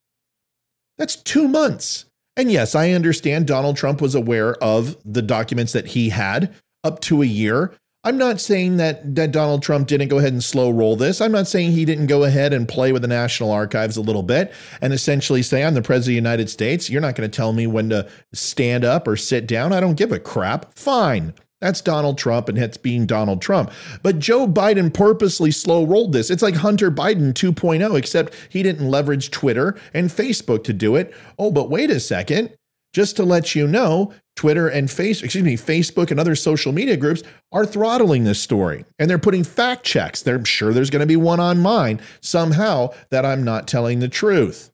That's 0.99 1.15
two 1.15 1.47
months. 1.47 2.05
And 2.37 2.51
yes, 2.51 2.75
I 2.75 2.91
understand 2.91 3.47
Donald 3.47 3.75
Trump 3.75 4.01
was 4.01 4.15
aware 4.15 4.55
of 4.63 4.97
the 5.03 5.21
documents 5.21 5.73
that 5.73 5.87
he 5.87 6.09
had 6.09 6.53
up 6.83 6.99
to 7.01 7.21
a 7.21 7.25
year. 7.25 7.73
I'm 8.05 8.17
not 8.17 8.41
saying 8.41 8.77
that, 8.77 9.15
that 9.15 9.31
Donald 9.31 9.63
Trump 9.63 9.87
didn't 9.87 10.09
go 10.09 10.17
ahead 10.17 10.33
and 10.33 10.43
slow 10.43 10.69
roll 10.69 10.97
this. 10.97 11.21
I'm 11.21 11.31
not 11.31 11.47
saying 11.47 11.71
he 11.71 11.85
didn't 11.85 12.07
go 12.07 12.25
ahead 12.25 12.51
and 12.51 12.67
play 12.67 12.91
with 12.91 13.01
the 13.01 13.07
National 13.07 13.49
Archives 13.49 13.95
a 13.95 14.01
little 14.01 14.23
bit 14.23 14.53
and 14.81 14.91
essentially 14.91 15.41
say, 15.41 15.63
I'm 15.63 15.73
the 15.73 15.81
president 15.81 16.03
of 16.03 16.23
the 16.23 16.29
United 16.29 16.49
States. 16.49 16.89
You're 16.89 17.01
not 17.01 17.15
going 17.15 17.29
to 17.29 17.35
tell 17.35 17.53
me 17.53 17.65
when 17.65 17.89
to 17.89 18.09
stand 18.33 18.83
up 18.83 19.07
or 19.07 19.15
sit 19.15 19.47
down. 19.47 19.71
I 19.71 19.79
don't 19.79 19.95
give 19.95 20.11
a 20.11 20.19
crap. 20.19 20.73
Fine. 20.77 21.33
That's 21.61 21.79
Donald 21.79 22.17
Trump, 22.17 22.49
and 22.49 22.57
it's 22.57 22.75
being 22.75 23.05
Donald 23.05 23.41
Trump. 23.41 23.71
But 24.01 24.19
Joe 24.19 24.47
Biden 24.47 24.93
purposely 24.93 25.51
slow 25.51 25.85
rolled 25.85 26.11
this. 26.11 26.29
It's 26.29 26.43
like 26.43 26.55
Hunter 26.55 26.91
Biden 26.91 27.31
2.0, 27.31 27.97
except 27.97 28.33
he 28.49 28.63
didn't 28.63 28.91
leverage 28.91 29.31
Twitter 29.31 29.79
and 29.93 30.09
Facebook 30.09 30.65
to 30.65 30.73
do 30.73 30.97
it. 30.97 31.15
Oh, 31.39 31.51
but 31.51 31.69
wait 31.69 31.89
a 31.89 32.01
second. 32.01 32.53
Just 32.91 33.15
to 33.15 33.23
let 33.23 33.55
you 33.55 33.65
know, 33.65 34.13
Twitter 34.35 34.67
and 34.67 34.89
face, 34.89 35.21
excuse 35.21 35.43
me, 35.43 35.55
Facebook 35.55 36.11
and 36.11 36.19
other 36.19 36.35
social 36.35 36.71
media 36.71 36.97
groups 36.97 37.23
are 37.51 37.65
throttling 37.65 38.23
this 38.23 38.41
story 38.41 38.85
and 38.97 39.09
they're 39.09 39.19
putting 39.19 39.43
fact 39.43 39.83
checks. 39.83 40.21
They're 40.21 40.43
sure 40.43 40.73
there's 40.73 40.89
going 40.89 41.01
to 41.01 41.05
be 41.05 41.15
one 41.15 41.39
on 41.39 41.59
mine 41.59 42.01
somehow 42.21 42.89
that 43.11 43.25
I'm 43.25 43.43
not 43.43 43.67
telling 43.67 43.99
the 43.99 44.07
truth. 44.07 44.71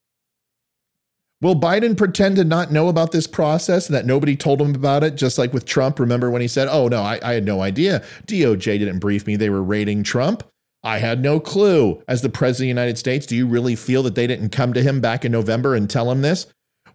Will 1.41 1.55
Biden 1.55 1.95
pretend 1.95 2.35
to 2.35 2.43
not 2.43 2.71
know 2.71 2.89
about 2.89 3.13
this 3.13 3.27
process 3.27 3.87
and 3.87 3.95
that 3.95 4.05
nobody 4.05 4.35
told 4.35 4.61
him 4.61 4.75
about 4.75 5.05
it, 5.05 5.15
just 5.15 5.37
like 5.37 5.53
with 5.53 5.65
Trump? 5.65 5.97
Remember 5.97 6.29
when 6.29 6.41
he 6.41 6.49
said, 6.49 6.67
Oh, 6.69 6.89
no, 6.89 7.01
I, 7.01 7.19
I 7.23 7.33
had 7.33 7.45
no 7.45 7.61
idea. 7.61 8.03
DOJ 8.27 8.77
didn't 8.77 8.99
brief 8.99 9.25
me. 9.25 9.37
They 9.37 9.49
were 9.49 9.63
raiding 9.63 10.03
Trump. 10.03 10.43
I 10.83 10.99
had 10.99 11.21
no 11.21 11.39
clue. 11.39 12.03
As 12.09 12.21
the 12.21 12.29
president 12.29 12.71
of 12.71 12.75
the 12.75 12.81
United 12.81 12.97
States, 12.97 13.25
do 13.25 13.37
you 13.37 13.47
really 13.47 13.75
feel 13.75 14.03
that 14.03 14.15
they 14.15 14.27
didn't 14.27 14.49
come 14.49 14.73
to 14.73 14.83
him 14.83 14.99
back 14.99 15.23
in 15.23 15.31
November 15.31 15.75
and 15.75 15.89
tell 15.89 16.11
him 16.11 16.21
this? 16.21 16.47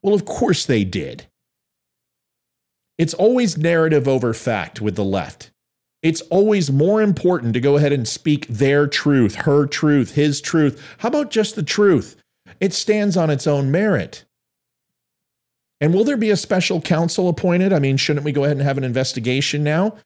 Well, 0.02 0.14
of 0.14 0.26
course 0.26 0.66
they 0.66 0.84
did. 0.84 1.26
It's 2.98 3.14
always 3.14 3.58
narrative 3.58 4.06
over 4.06 4.32
fact 4.32 4.80
with 4.80 4.96
the 4.96 5.04
left. 5.04 5.50
It's 6.02 6.20
always 6.22 6.70
more 6.70 7.00
important 7.00 7.54
to 7.54 7.60
go 7.60 7.76
ahead 7.76 7.92
and 7.92 8.06
speak 8.06 8.46
their 8.46 8.86
truth, 8.86 9.36
her 9.36 9.66
truth, 9.66 10.14
his 10.14 10.40
truth. 10.40 10.80
How 10.98 11.08
about 11.08 11.30
just 11.30 11.56
the 11.56 11.62
truth? 11.62 12.16
It 12.60 12.74
stands 12.74 13.16
on 13.16 13.30
its 13.30 13.46
own 13.46 13.70
merit. 13.70 14.24
And 15.80 15.92
will 15.92 16.04
there 16.04 16.16
be 16.16 16.30
a 16.30 16.36
special 16.36 16.80
counsel 16.80 17.28
appointed? 17.28 17.72
I 17.72 17.78
mean, 17.78 17.96
shouldn't 17.96 18.24
we 18.24 18.32
go 18.32 18.44
ahead 18.44 18.58
and 18.58 18.66
have 18.66 18.78
an 18.78 18.84
investigation 18.84 19.64
now? 19.64 19.96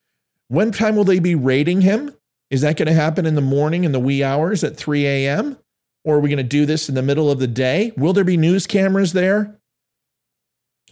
When 0.48 0.72
time 0.72 0.96
will 0.96 1.04
they 1.04 1.18
be 1.18 1.34
raiding 1.34 1.82
him? 1.82 2.14
Is 2.50 2.62
that 2.62 2.76
going 2.76 2.86
to 2.88 2.94
happen 2.94 3.26
in 3.26 3.34
the 3.34 3.40
morning 3.40 3.84
in 3.84 3.92
the 3.92 4.00
wee 4.00 4.24
hours 4.24 4.64
at 4.64 4.76
3 4.76 5.04
a.m.? 5.06 5.58
Or 6.04 6.16
are 6.16 6.20
we 6.20 6.30
going 6.30 6.38
to 6.38 6.42
do 6.42 6.64
this 6.64 6.88
in 6.88 6.94
the 6.94 7.02
middle 7.02 7.30
of 7.30 7.38
the 7.38 7.46
day? 7.46 7.92
Will 7.96 8.12
there 8.12 8.24
be 8.24 8.36
news 8.36 8.66
cameras 8.66 9.12
there? 9.12 9.58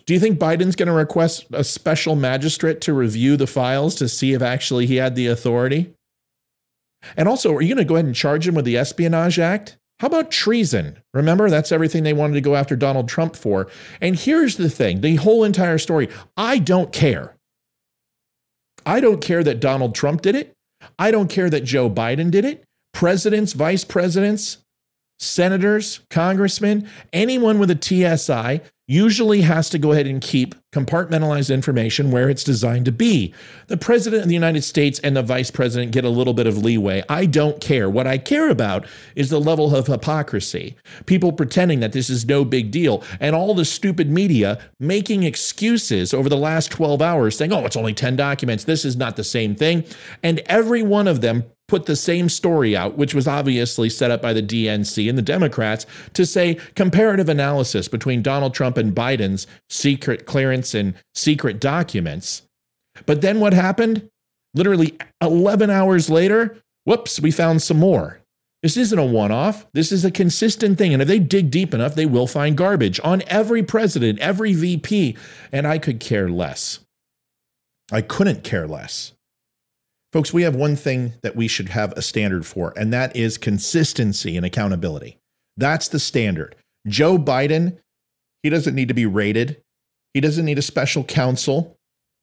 Do 0.06 0.14
you 0.14 0.20
think 0.20 0.38
Biden's 0.38 0.76
going 0.76 0.86
to 0.86 0.92
request 0.92 1.46
a 1.52 1.64
special 1.64 2.14
magistrate 2.14 2.80
to 2.82 2.92
review 2.92 3.36
the 3.36 3.46
files 3.46 3.96
to 3.96 4.08
see 4.08 4.34
if 4.34 4.42
actually 4.42 4.86
he 4.86 4.96
had 4.96 5.16
the 5.16 5.26
authority? 5.26 5.92
And 7.16 7.28
also, 7.28 7.52
are 7.54 7.60
you 7.60 7.74
going 7.74 7.84
to 7.84 7.88
go 7.88 7.96
ahead 7.96 8.06
and 8.06 8.14
charge 8.14 8.46
him 8.46 8.54
with 8.54 8.64
the 8.64 8.76
Espionage 8.76 9.38
Act? 9.38 9.76
How 9.98 10.06
about 10.06 10.30
treason? 10.30 10.98
Remember, 11.12 11.50
that's 11.50 11.72
everything 11.72 12.02
they 12.02 12.12
wanted 12.12 12.34
to 12.34 12.40
go 12.40 12.54
after 12.54 12.76
Donald 12.76 13.08
Trump 13.08 13.34
for. 13.34 13.68
And 14.00 14.16
here's 14.16 14.56
the 14.56 14.70
thing 14.70 15.00
the 15.00 15.16
whole 15.16 15.42
entire 15.42 15.78
story 15.78 16.08
I 16.36 16.58
don't 16.58 16.92
care. 16.92 17.34
I 18.84 19.00
don't 19.00 19.20
care 19.20 19.42
that 19.42 19.58
Donald 19.58 19.94
Trump 19.94 20.22
did 20.22 20.36
it. 20.36 20.52
I 20.98 21.10
don't 21.10 21.28
care 21.28 21.50
that 21.50 21.64
Joe 21.64 21.90
Biden 21.90 22.30
did 22.30 22.44
it. 22.44 22.62
Presidents, 22.92 23.54
vice 23.54 23.84
presidents, 23.84 24.58
senators, 25.18 26.00
congressmen, 26.10 26.88
anyone 27.12 27.58
with 27.58 27.70
a 27.70 27.78
TSI 28.18 28.60
usually 28.86 29.40
has 29.40 29.68
to 29.70 29.78
go 29.78 29.92
ahead 29.92 30.06
and 30.06 30.20
keep 30.20 30.54
compartmentalized 30.70 31.52
information 31.52 32.10
where 32.10 32.28
it's 32.28 32.44
designed 32.44 32.84
to 32.84 32.92
be. 32.92 33.34
The 33.66 33.76
president 33.76 34.22
of 34.22 34.28
the 34.28 34.34
United 34.34 34.62
States 34.62 34.98
and 35.00 35.16
the 35.16 35.22
vice 35.22 35.50
president 35.50 35.92
get 35.92 36.04
a 36.04 36.10
little 36.10 36.34
bit 36.34 36.46
of 36.46 36.58
leeway. 36.58 37.02
I 37.08 37.26
don't 37.26 37.60
care. 37.60 37.90
What 37.90 38.06
I 38.06 38.18
care 38.18 38.48
about 38.48 38.86
is 39.16 39.30
the 39.30 39.40
level 39.40 39.74
of 39.74 39.86
hypocrisy. 39.86 40.76
People 41.06 41.32
pretending 41.32 41.80
that 41.80 41.92
this 41.92 42.10
is 42.10 42.26
no 42.26 42.44
big 42.44 42.70
deal, 42.70 43.02
and 43.18 43.34
all 43.34 43.54
the 43.54 43.64
stupid 43.64 44.10
media 44.10 44.58
making 44.78 45.22
excuses 45.24 46.14
over 46.14 46.28
the 46.28 46.36
last 46.36 46.70
12 46.70 47.02
hours 47.02 47.36
saying, 47.36 47.52
oh, 47.52 47.64
it's 47.64 47.76
only 47.76 47.94
10 47.94 48.16
documents. 48.16 48.64
This 48.64 48.84
is 48.84 48.96
not 48.96 49.16
the 49.16 49.24
same 49.24 49.54
thing. 49.54 49.84
And 50.22 50.40
every 50.46 50.82
one 50.82 51.08
of 51.08 51.22
them 51.22 51.44
put 51.68 51.86
the 51.86 51.96
same 51.96 52.28
story 52.28 52.76
out, 52.76 52.96
which 52.96 53.14
was 53.14 53.26
obviously 53.26 53.90
set 53.90 54.10
up 54.10 54.22
by 54.22 54.32
the 54.32 54.42
DNC 54.42 55.08
and 55.08 55.18
the 55.18 55.22
Democrats, 55.22 55.86
to 56.14 56.24
say 56.24 56.54
comparative 56.74 57.28
analysis 57.28 57.88
between 57.88 58.22
Donald 58.22 58.54
Trump 58.54 58.76
and 58.76 58.94
Biden's 58.94 59.46
secret 59.68 60.26
clearance 60.26 60.74
and 60.74 60.94
secret 61.14 61.60
documents. 61.60 62.42
But 63.04 63.20
then 63.20 63.40
what 63.40 63.52
happened? 63.52 64.08
Literally 64.54 64.96
11 65.20 65.70
hours 65.70 66.08
later, 66.08 66.56
whoops, 66.84 67.20
we 67.20 67.30
found 67.30 67.62
some 67.62 67.78
more. 67.78 68.20
This 68.62 68.76
isn't 68.76 68.98
a 68.98 69.04
one 69.04 69.30
off. 69.30 69.66
This 69.74 69.92
is 69.92 70.04
a 70.04 70.10
consistent 70.10 70.78
thing. 70.78 70.92
And 70.92 71.02
if 71.02 71.08
they 71.08 71.18
dig 71.18 71.50
deep 71.50 71.74
enough, 71.74 71.94
they 71.94 72.06
will 72.06 72.26
find 72.26 72.56
garbage 72.56 72.98
on 73.04 73.22
every 73.26 73.62
president, 73.62 74.18
every 74.18 74.54
VP. 74.54 75.16
And 75.52 75.66
I 75.66 75.78
could 75.78 76.00
care 76.00 76.28
less. 76.28 76.80
I 77.92 78.00
couldn't 78.00 78.42
care 78.42 78.66
less. 78.66 79.12
Folks, 80.16 80.32
we 80.32 80.44
have 80.44 80.56
one 80.56 80.76
thing 80.76 81.12
that 81.20 81.36
we 81.36 81.46
should 81.46 81.68
have 81.68 81.92
a 81.92 82.00
standard 82.00 82.46
for, 82.46 82.72
and 82.74 82.90
that 82.90 83.14
is 83.14 83.36
consistency 83.36 84.34
and 84.34 84.46
accountability. 84.46 85.18
That's 85.58 85.88
the 85.88 85.98
standard. 85.98 86.56
Joe 86.88 87.18
Biden, 87.18 87.76
he 88.42 88.48
doesn't 88.48 88.74
need 88.74 88.88
to 88.88 88.94
be 88.94 89.04
rated. 89.04 89.60
He 90.14 90.22
doesn't 90.22 90.46
need 90.46 90.56
a 90.56 90.62
special 90.62 91.04
counsel. 91.04 91.76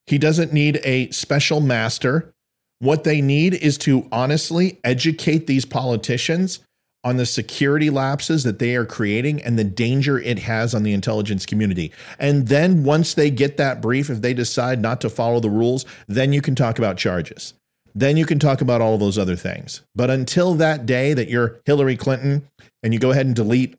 He 0.08 0.18
doesn't 0.18 0.52
need 0.52 0.82
a 0.84 1.12
special 1.12 1.62
master. 1.62 2.34
What 2.80 3.04
they 3.04 3.22
need 3.22 3.54
is 3.54 3.78
to 3.80 4.08
honestly 4.12 4.80
educate 4.84 5.46
these 5.46 5.64
politicians 5.64 6.62
on 7.04 7.18
the 7.18 7.28
security 7.28 7.92
lapses 7.92 8.44
that 8.44 8.58
they 8.58 8.76
are 8.76 8.88
creating 8.88 9.40
and 9.44 9.60
the 9.60 9.64
danger 9.64 10.18
it 10.18 10.40
has 10.40 10.74
on 10.74 10.82
the 10.82 10.94
intelligence 10.94 11.46
community. 11.46 11.92
And 12.18 12.48
then 12.48 12.86
once 12.86 13.14
they 13.14 13.30
get 13.30 13.58
that 13.58 13.84
brief, 13.84 14.10
if 14.10 14.22
they 14.22 14.34
decide 14.34 14.82
not 14.82 15.00
to 15.02 15.12
follow 15.12 15.40
the 15.40 15.52
rules, 15.52 15.86
then 16.08 16.34
you 16.34 16.42
can 16.42 16.56
talk 16.56 16.80
about 16.80 16.98
charges 16.98 17.54
then 17.96 18.18
you 18.18 18.26
can 18.26 18.40
talk 18.40 18.62
about 18.62 18.82
all 18.82 18.98
those 18.98 19.18
other 19.18 19.36
things. 19.36 19.82
But 19.96 20.10
until 20.10 20.54
that 20.56 20.86
day 20.86 21.14
that 21.14 21.30
you're 21.30 21.60
Hillary 21.66 21.96
Clinton 21.96 22.48
and 22.82 22.94
you 22.94 23.00
go 23.00 23.12
ahead 23.12 23.26
and 23.26 23.36
delete 23.36 23.76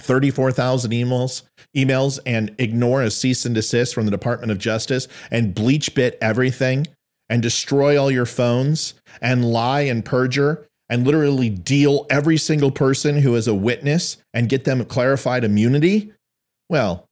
34,000 0.00 0.90
emails 0.90 1.42
emails 1.76 2.18
and 2.26 2.54
ignore 2.58 3.02
a 3.02 3.10
cease 3.10 3.44
and 3.44 3.54
desist 3.54 3.94
from 3.94 4.04
the 4.06 4.10
Department 4.10 4.50
of 4.50 4.58
Justice 4.58 5.08
and 5.30 5.54
BleachBit 5.54 6.14
everything 6.20 6.86
and 7.28 7.42
destroy 7.42 8.00
all 8.00 8.10
your 8.10 8.26
phones 8.26 8.94
and 9.20 9.44
lie 9.44 9.82
and 9.82 10.04
perjure 10.04 10.66
and 10.88 11.06
literally 11.06 11.48
deal 11.48 12.06
every 12.10 12.36
single 12.36 12.70
person 12.70 13.18
who 13.18 13.34
is 13.34 13.48
a 13.48 13.54
witness 13.54 14.18
and 14.32 14.48
get 14.48 14.64
them 14.64 14.80
a 14.80 14.84
clarified 14.84 15.44
immunity? 15.44 16.12
Well, 16.68 17.06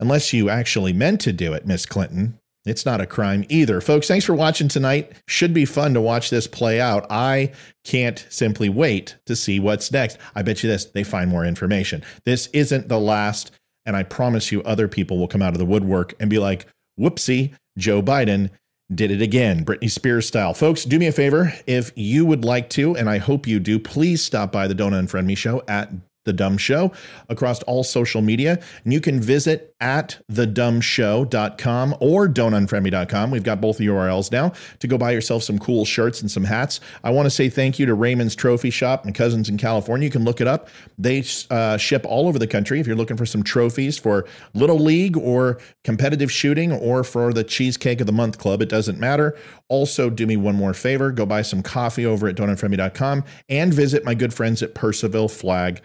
unless 0.00 0.32
you 0.32 0.48
actually 0.48 0.92
meant 0.92 1.20
to 1.22 1.32
do 1.32 1.52
it, 1.52 1.66
Miss 1.66 1.86
Clinton, 1.86 2.38
it's 2.64 2.84
not 2.84 3.00
a 3.00 3.06
crime 3.06 3.44
either. 3.48 3.80
Folks, 3.80 4.08
thanks 4.08 4.26
for 4.26 4.34
watching 4.34 4.68
tonight. 4.68 5.12
Should 5.26 5.54
be 5.54 5.64
fun 5.64 5.94
to 5.94 6.00
watch 6.00 6.30
this 6.30 6.46
play 6.46 6.80
out. 6.80 7.06
I 7.10 7.52
can't 7.84 8.26
simply 8.28 8.68
wait 8.68 9.16
to 9.26 9.34
see 9.36 9.58
what's 9.58 9.90
next. 9.90 10.18
I 10.34 10.42
bet 10.42 10.62
you 10.62 10.68
this, 10.68 10.84
they 10.84 11.04
find 11.04 11.30
more 11.30 11.44
information. 11.44 12.02
This 12.24 12.48
isn't 12.48 12.88
the 12.88 13.00
last, 13.00 13.50
and 13.86 13.96
I 13.96 14.02
promise 14.02 14.52
you, 14.52 14.62
other 14.62 14.88
people 14.88 15.18
will 15.18 15.28
come 15.28 15.42
out 15.42 15.54
of 15.54 15.58
the 15.58 15.64
woodwork 15.64 16.14
and 16.20 16.28
be 16.28 16.38
like, 16.38 16.66
whoopsie, 16.98 17.54
Joe 17.78 18.02
Biden 18.02 18.50
did 18.94 19.10
it 19.10 19.20
again, 19.20 19.64
Britney 19.64 19.90
Spears 19.90 20.26
style. 20.26 20.54
Folks, 20.54 20.84
do 20.84 20.98
me 20.98 21.06
a 21.06 21.12
favor. 21.12 21.52
If 21.66 21.92
you 21.94 22.24
would 22.24 22.44
like 22.44 22.70
to, 22.70 22.96
and 22.96 23.08
I 23.08 23.18
hope 23.18 23.46
you 23.46 23.60
do, 23.60 23.78
please 23.78 24.22
stop 24.22 24.50
by 24.50 24.66
the 24.66 24.74
Don't 24.74 24.92
Unfriend 24.92 25.26
Me 25.26 25.34
show 25.34 25.62
at 25.68 25.90
the 26.28 26.32
Dumb 26.32 26.56
Show 26.56 26.92
across 27.28 27.60
all 27.64 27.82
social 27.82 28.22
media. 28.22 28.62
And 28.84 28.92
you 28.92 29.00
can 29.00 29.20
visit 29.20 29.74
at 29.80 30.20
thedumbshow.com 30.30 31.96
or 32.00 32.28
don'tunfriendme.com. 32.28 33.30
We've 33.32 33.42
got 33.42 33.60
both 33.60 33.78
URLs 33.78 34.30
now 34.30 34.52
to 34.78 34.86
go 34.86 34.96
buy 34.96 35.10
yourself 35.10 35.42
some 35.42 35.58
cool 35.58 35.84
shirts 35.84 36.20
and 36.20 36.30
some 36.30 36.44
hats. 36.44 36.80
I 37.02 37.10
want 37.10 37.26
to 37.26 37.30
say 37.30 37.48
thank 37.48 37.78
you 37.78 37.86
to 37.86 37.94
Raymond's 37.94 38.36
Trophy 38.36 38.70
Shop 38.70 39.04
and 39.04 39.14
Cousins 39.14 39.48
in 39.48 39.58
California. 39.58 40.04
You 40.04 40.12
can 40.12 40.24
look 40.24 40.40
it 40.40 40.46
up. 40.46 40.68
They 40.96 41.24
uh, 41.50 41.76
ship 41.76 42.06
all 42.06 42.28
over 42.28 42.38
the 42.38 42.46
country 42.46 42.78
if 42.78 42.86
you're 42.86 42.96
looking 42.96 43.16
for 43.16 43.26
some 43.26 43.42
trophies 43.42 43.98
for 43.98 44.24
Little 44.54 44.78
League 44.78 45.16
or 45.16 45.58
competitive 45.82 46.30
shooting 46.30 46.72
or 46.72 47.02
for 47.02 47.32
the 47.32 47.44
Cheesecake 47.44 48.00
of 48.00 48.06
the 48.06 48.12
Month 48.12 48.38
Club. 48.38 48.62
It 48.62 48.68
doesn't 48.68 49.00
matter. 49.00 49.36
Also, 49.68 50.10
do 50.10 50.26
me 50.26 50.36
one 50.36 50.54
more 50.54 50.74
favor 50.74 51.08
go 51.18 51.26
buy 51.26 51.42
some 51.42 51.62
coffee 51.62 52.06
over 52.06 52.28
at 52.28 52.36
don'tunfriendme.com 52.36 53.24
and 53.48 53.74
visit 53.74 54.04
my 54.04 54.14
good 54.14 54.32
friends 54.32 54.62
at 54.62 54.74
Percival 54.74 55.28
Flag 55.28 55.82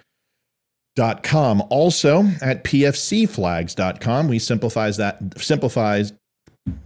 com. 0.95 1.63
Also 1.69 2.23
at 2.41 2.63
pfcflags.com, 2.63 4.27
we 4.27 4.39
simplifies 4.39 4.97
that 4.97 5.19
simplifies 5.38 6.13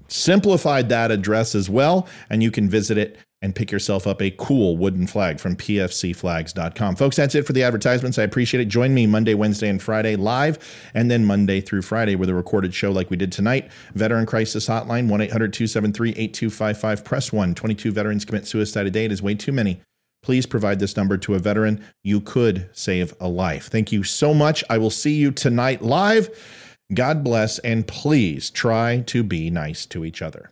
simplified 0.07 0.89
that 0.89 1.11
address 1.11 1.53
as 1.53 1.69
well, 1.69 2.07
and 2.29 2.41
you 2.41 2.51
can 2.51 2.69
visit 2.69 2.97
it 2.97 3.17
and 3.39 3.53
pick 3.53 3.71
yourself 3.71 4.07
up 4.07 4.19
a 4.19 4.31
cool 4.31 4.77
wooden 4.77 5.05
flag 5.05 5.39
from 5.39 5.55
pfcflags.com. 5.55 6.95
Folks, 6.95 7.15
that's 7.17 7.35
it 7.35 7.45
for 7.45 7.53
the 7.53 7.61
advertisements. 7.61 8.17
I 8.17 8.23
appreciate 8.23 8.61
it. 8.61 8.65
Join 8.65 8.95
me 8.95 9.05
Monday, 9.05 9.35
Wednesday, 9.35 9.69
and 9.69 9.79
Friday 9.79 10.15
live, 10.15 10.57
and 10.95 11.11
then 11.11 11.23
Monday 11.23 11.61
through 11.61 11.83
Friday 11.83 12.15
with 12.15 12.29
a 12.29 12.33
recorded 12.33 12.73
show 12.73 12.91
like 12.91 13.11
we 13.11 13.17
did 13.17 13.31
tonight. 13.31 13.69
Veteran 13.93 14.25
Crisis 14.25 14.67
Hotline, 14.67 15.07
1 15.07 15.21
800 15.21 15.53
273 15.53 16.09
8255. 16.11 17.03
Press 17.03 17.31
1. 17.31 17.53
22 17.53 17.91
veterans 17.91 18.25
commit 18.25 18.47
suicide 18.47 18.87
a 18.87 18.91
day. 18.91 19.05
It 19.05 19.11
is 19.11 19.21
way 19.21 19.35
too 19.35 19.51
many 19.51 19.81
please 20.27 20.46
provide 20.46 20.77
this 20.77 20.98
number 20.98 21.17
to 21.17 21.36
a 21.36 21.39
veteran. 21.39 21.81
You 22.03 22.19
could 22.19 22.69
save 22.74 23.13
a 23.17 23.29
life. 23.29 23.67
Thank 23.67 23.93
you 23.93 24.03
so 24.03 24.34
much. 24.34 24.62
I 24.69 24.77
will 24.77 24.89
see 24.89 25.13
you 25.13 25.31
tonight 25.31 25.81
live. 25.81 26.29
God 26.93 27.24
bless, 27.24 27.60
and 27.60 27.88
please 27.88 28.50
try 28.50 29.05
to 29.07 29.24
be 29.24 29.50
nice 29.50 29.86
to 29.86 30.03
each 30.03 30.22
other. 30.22 30.51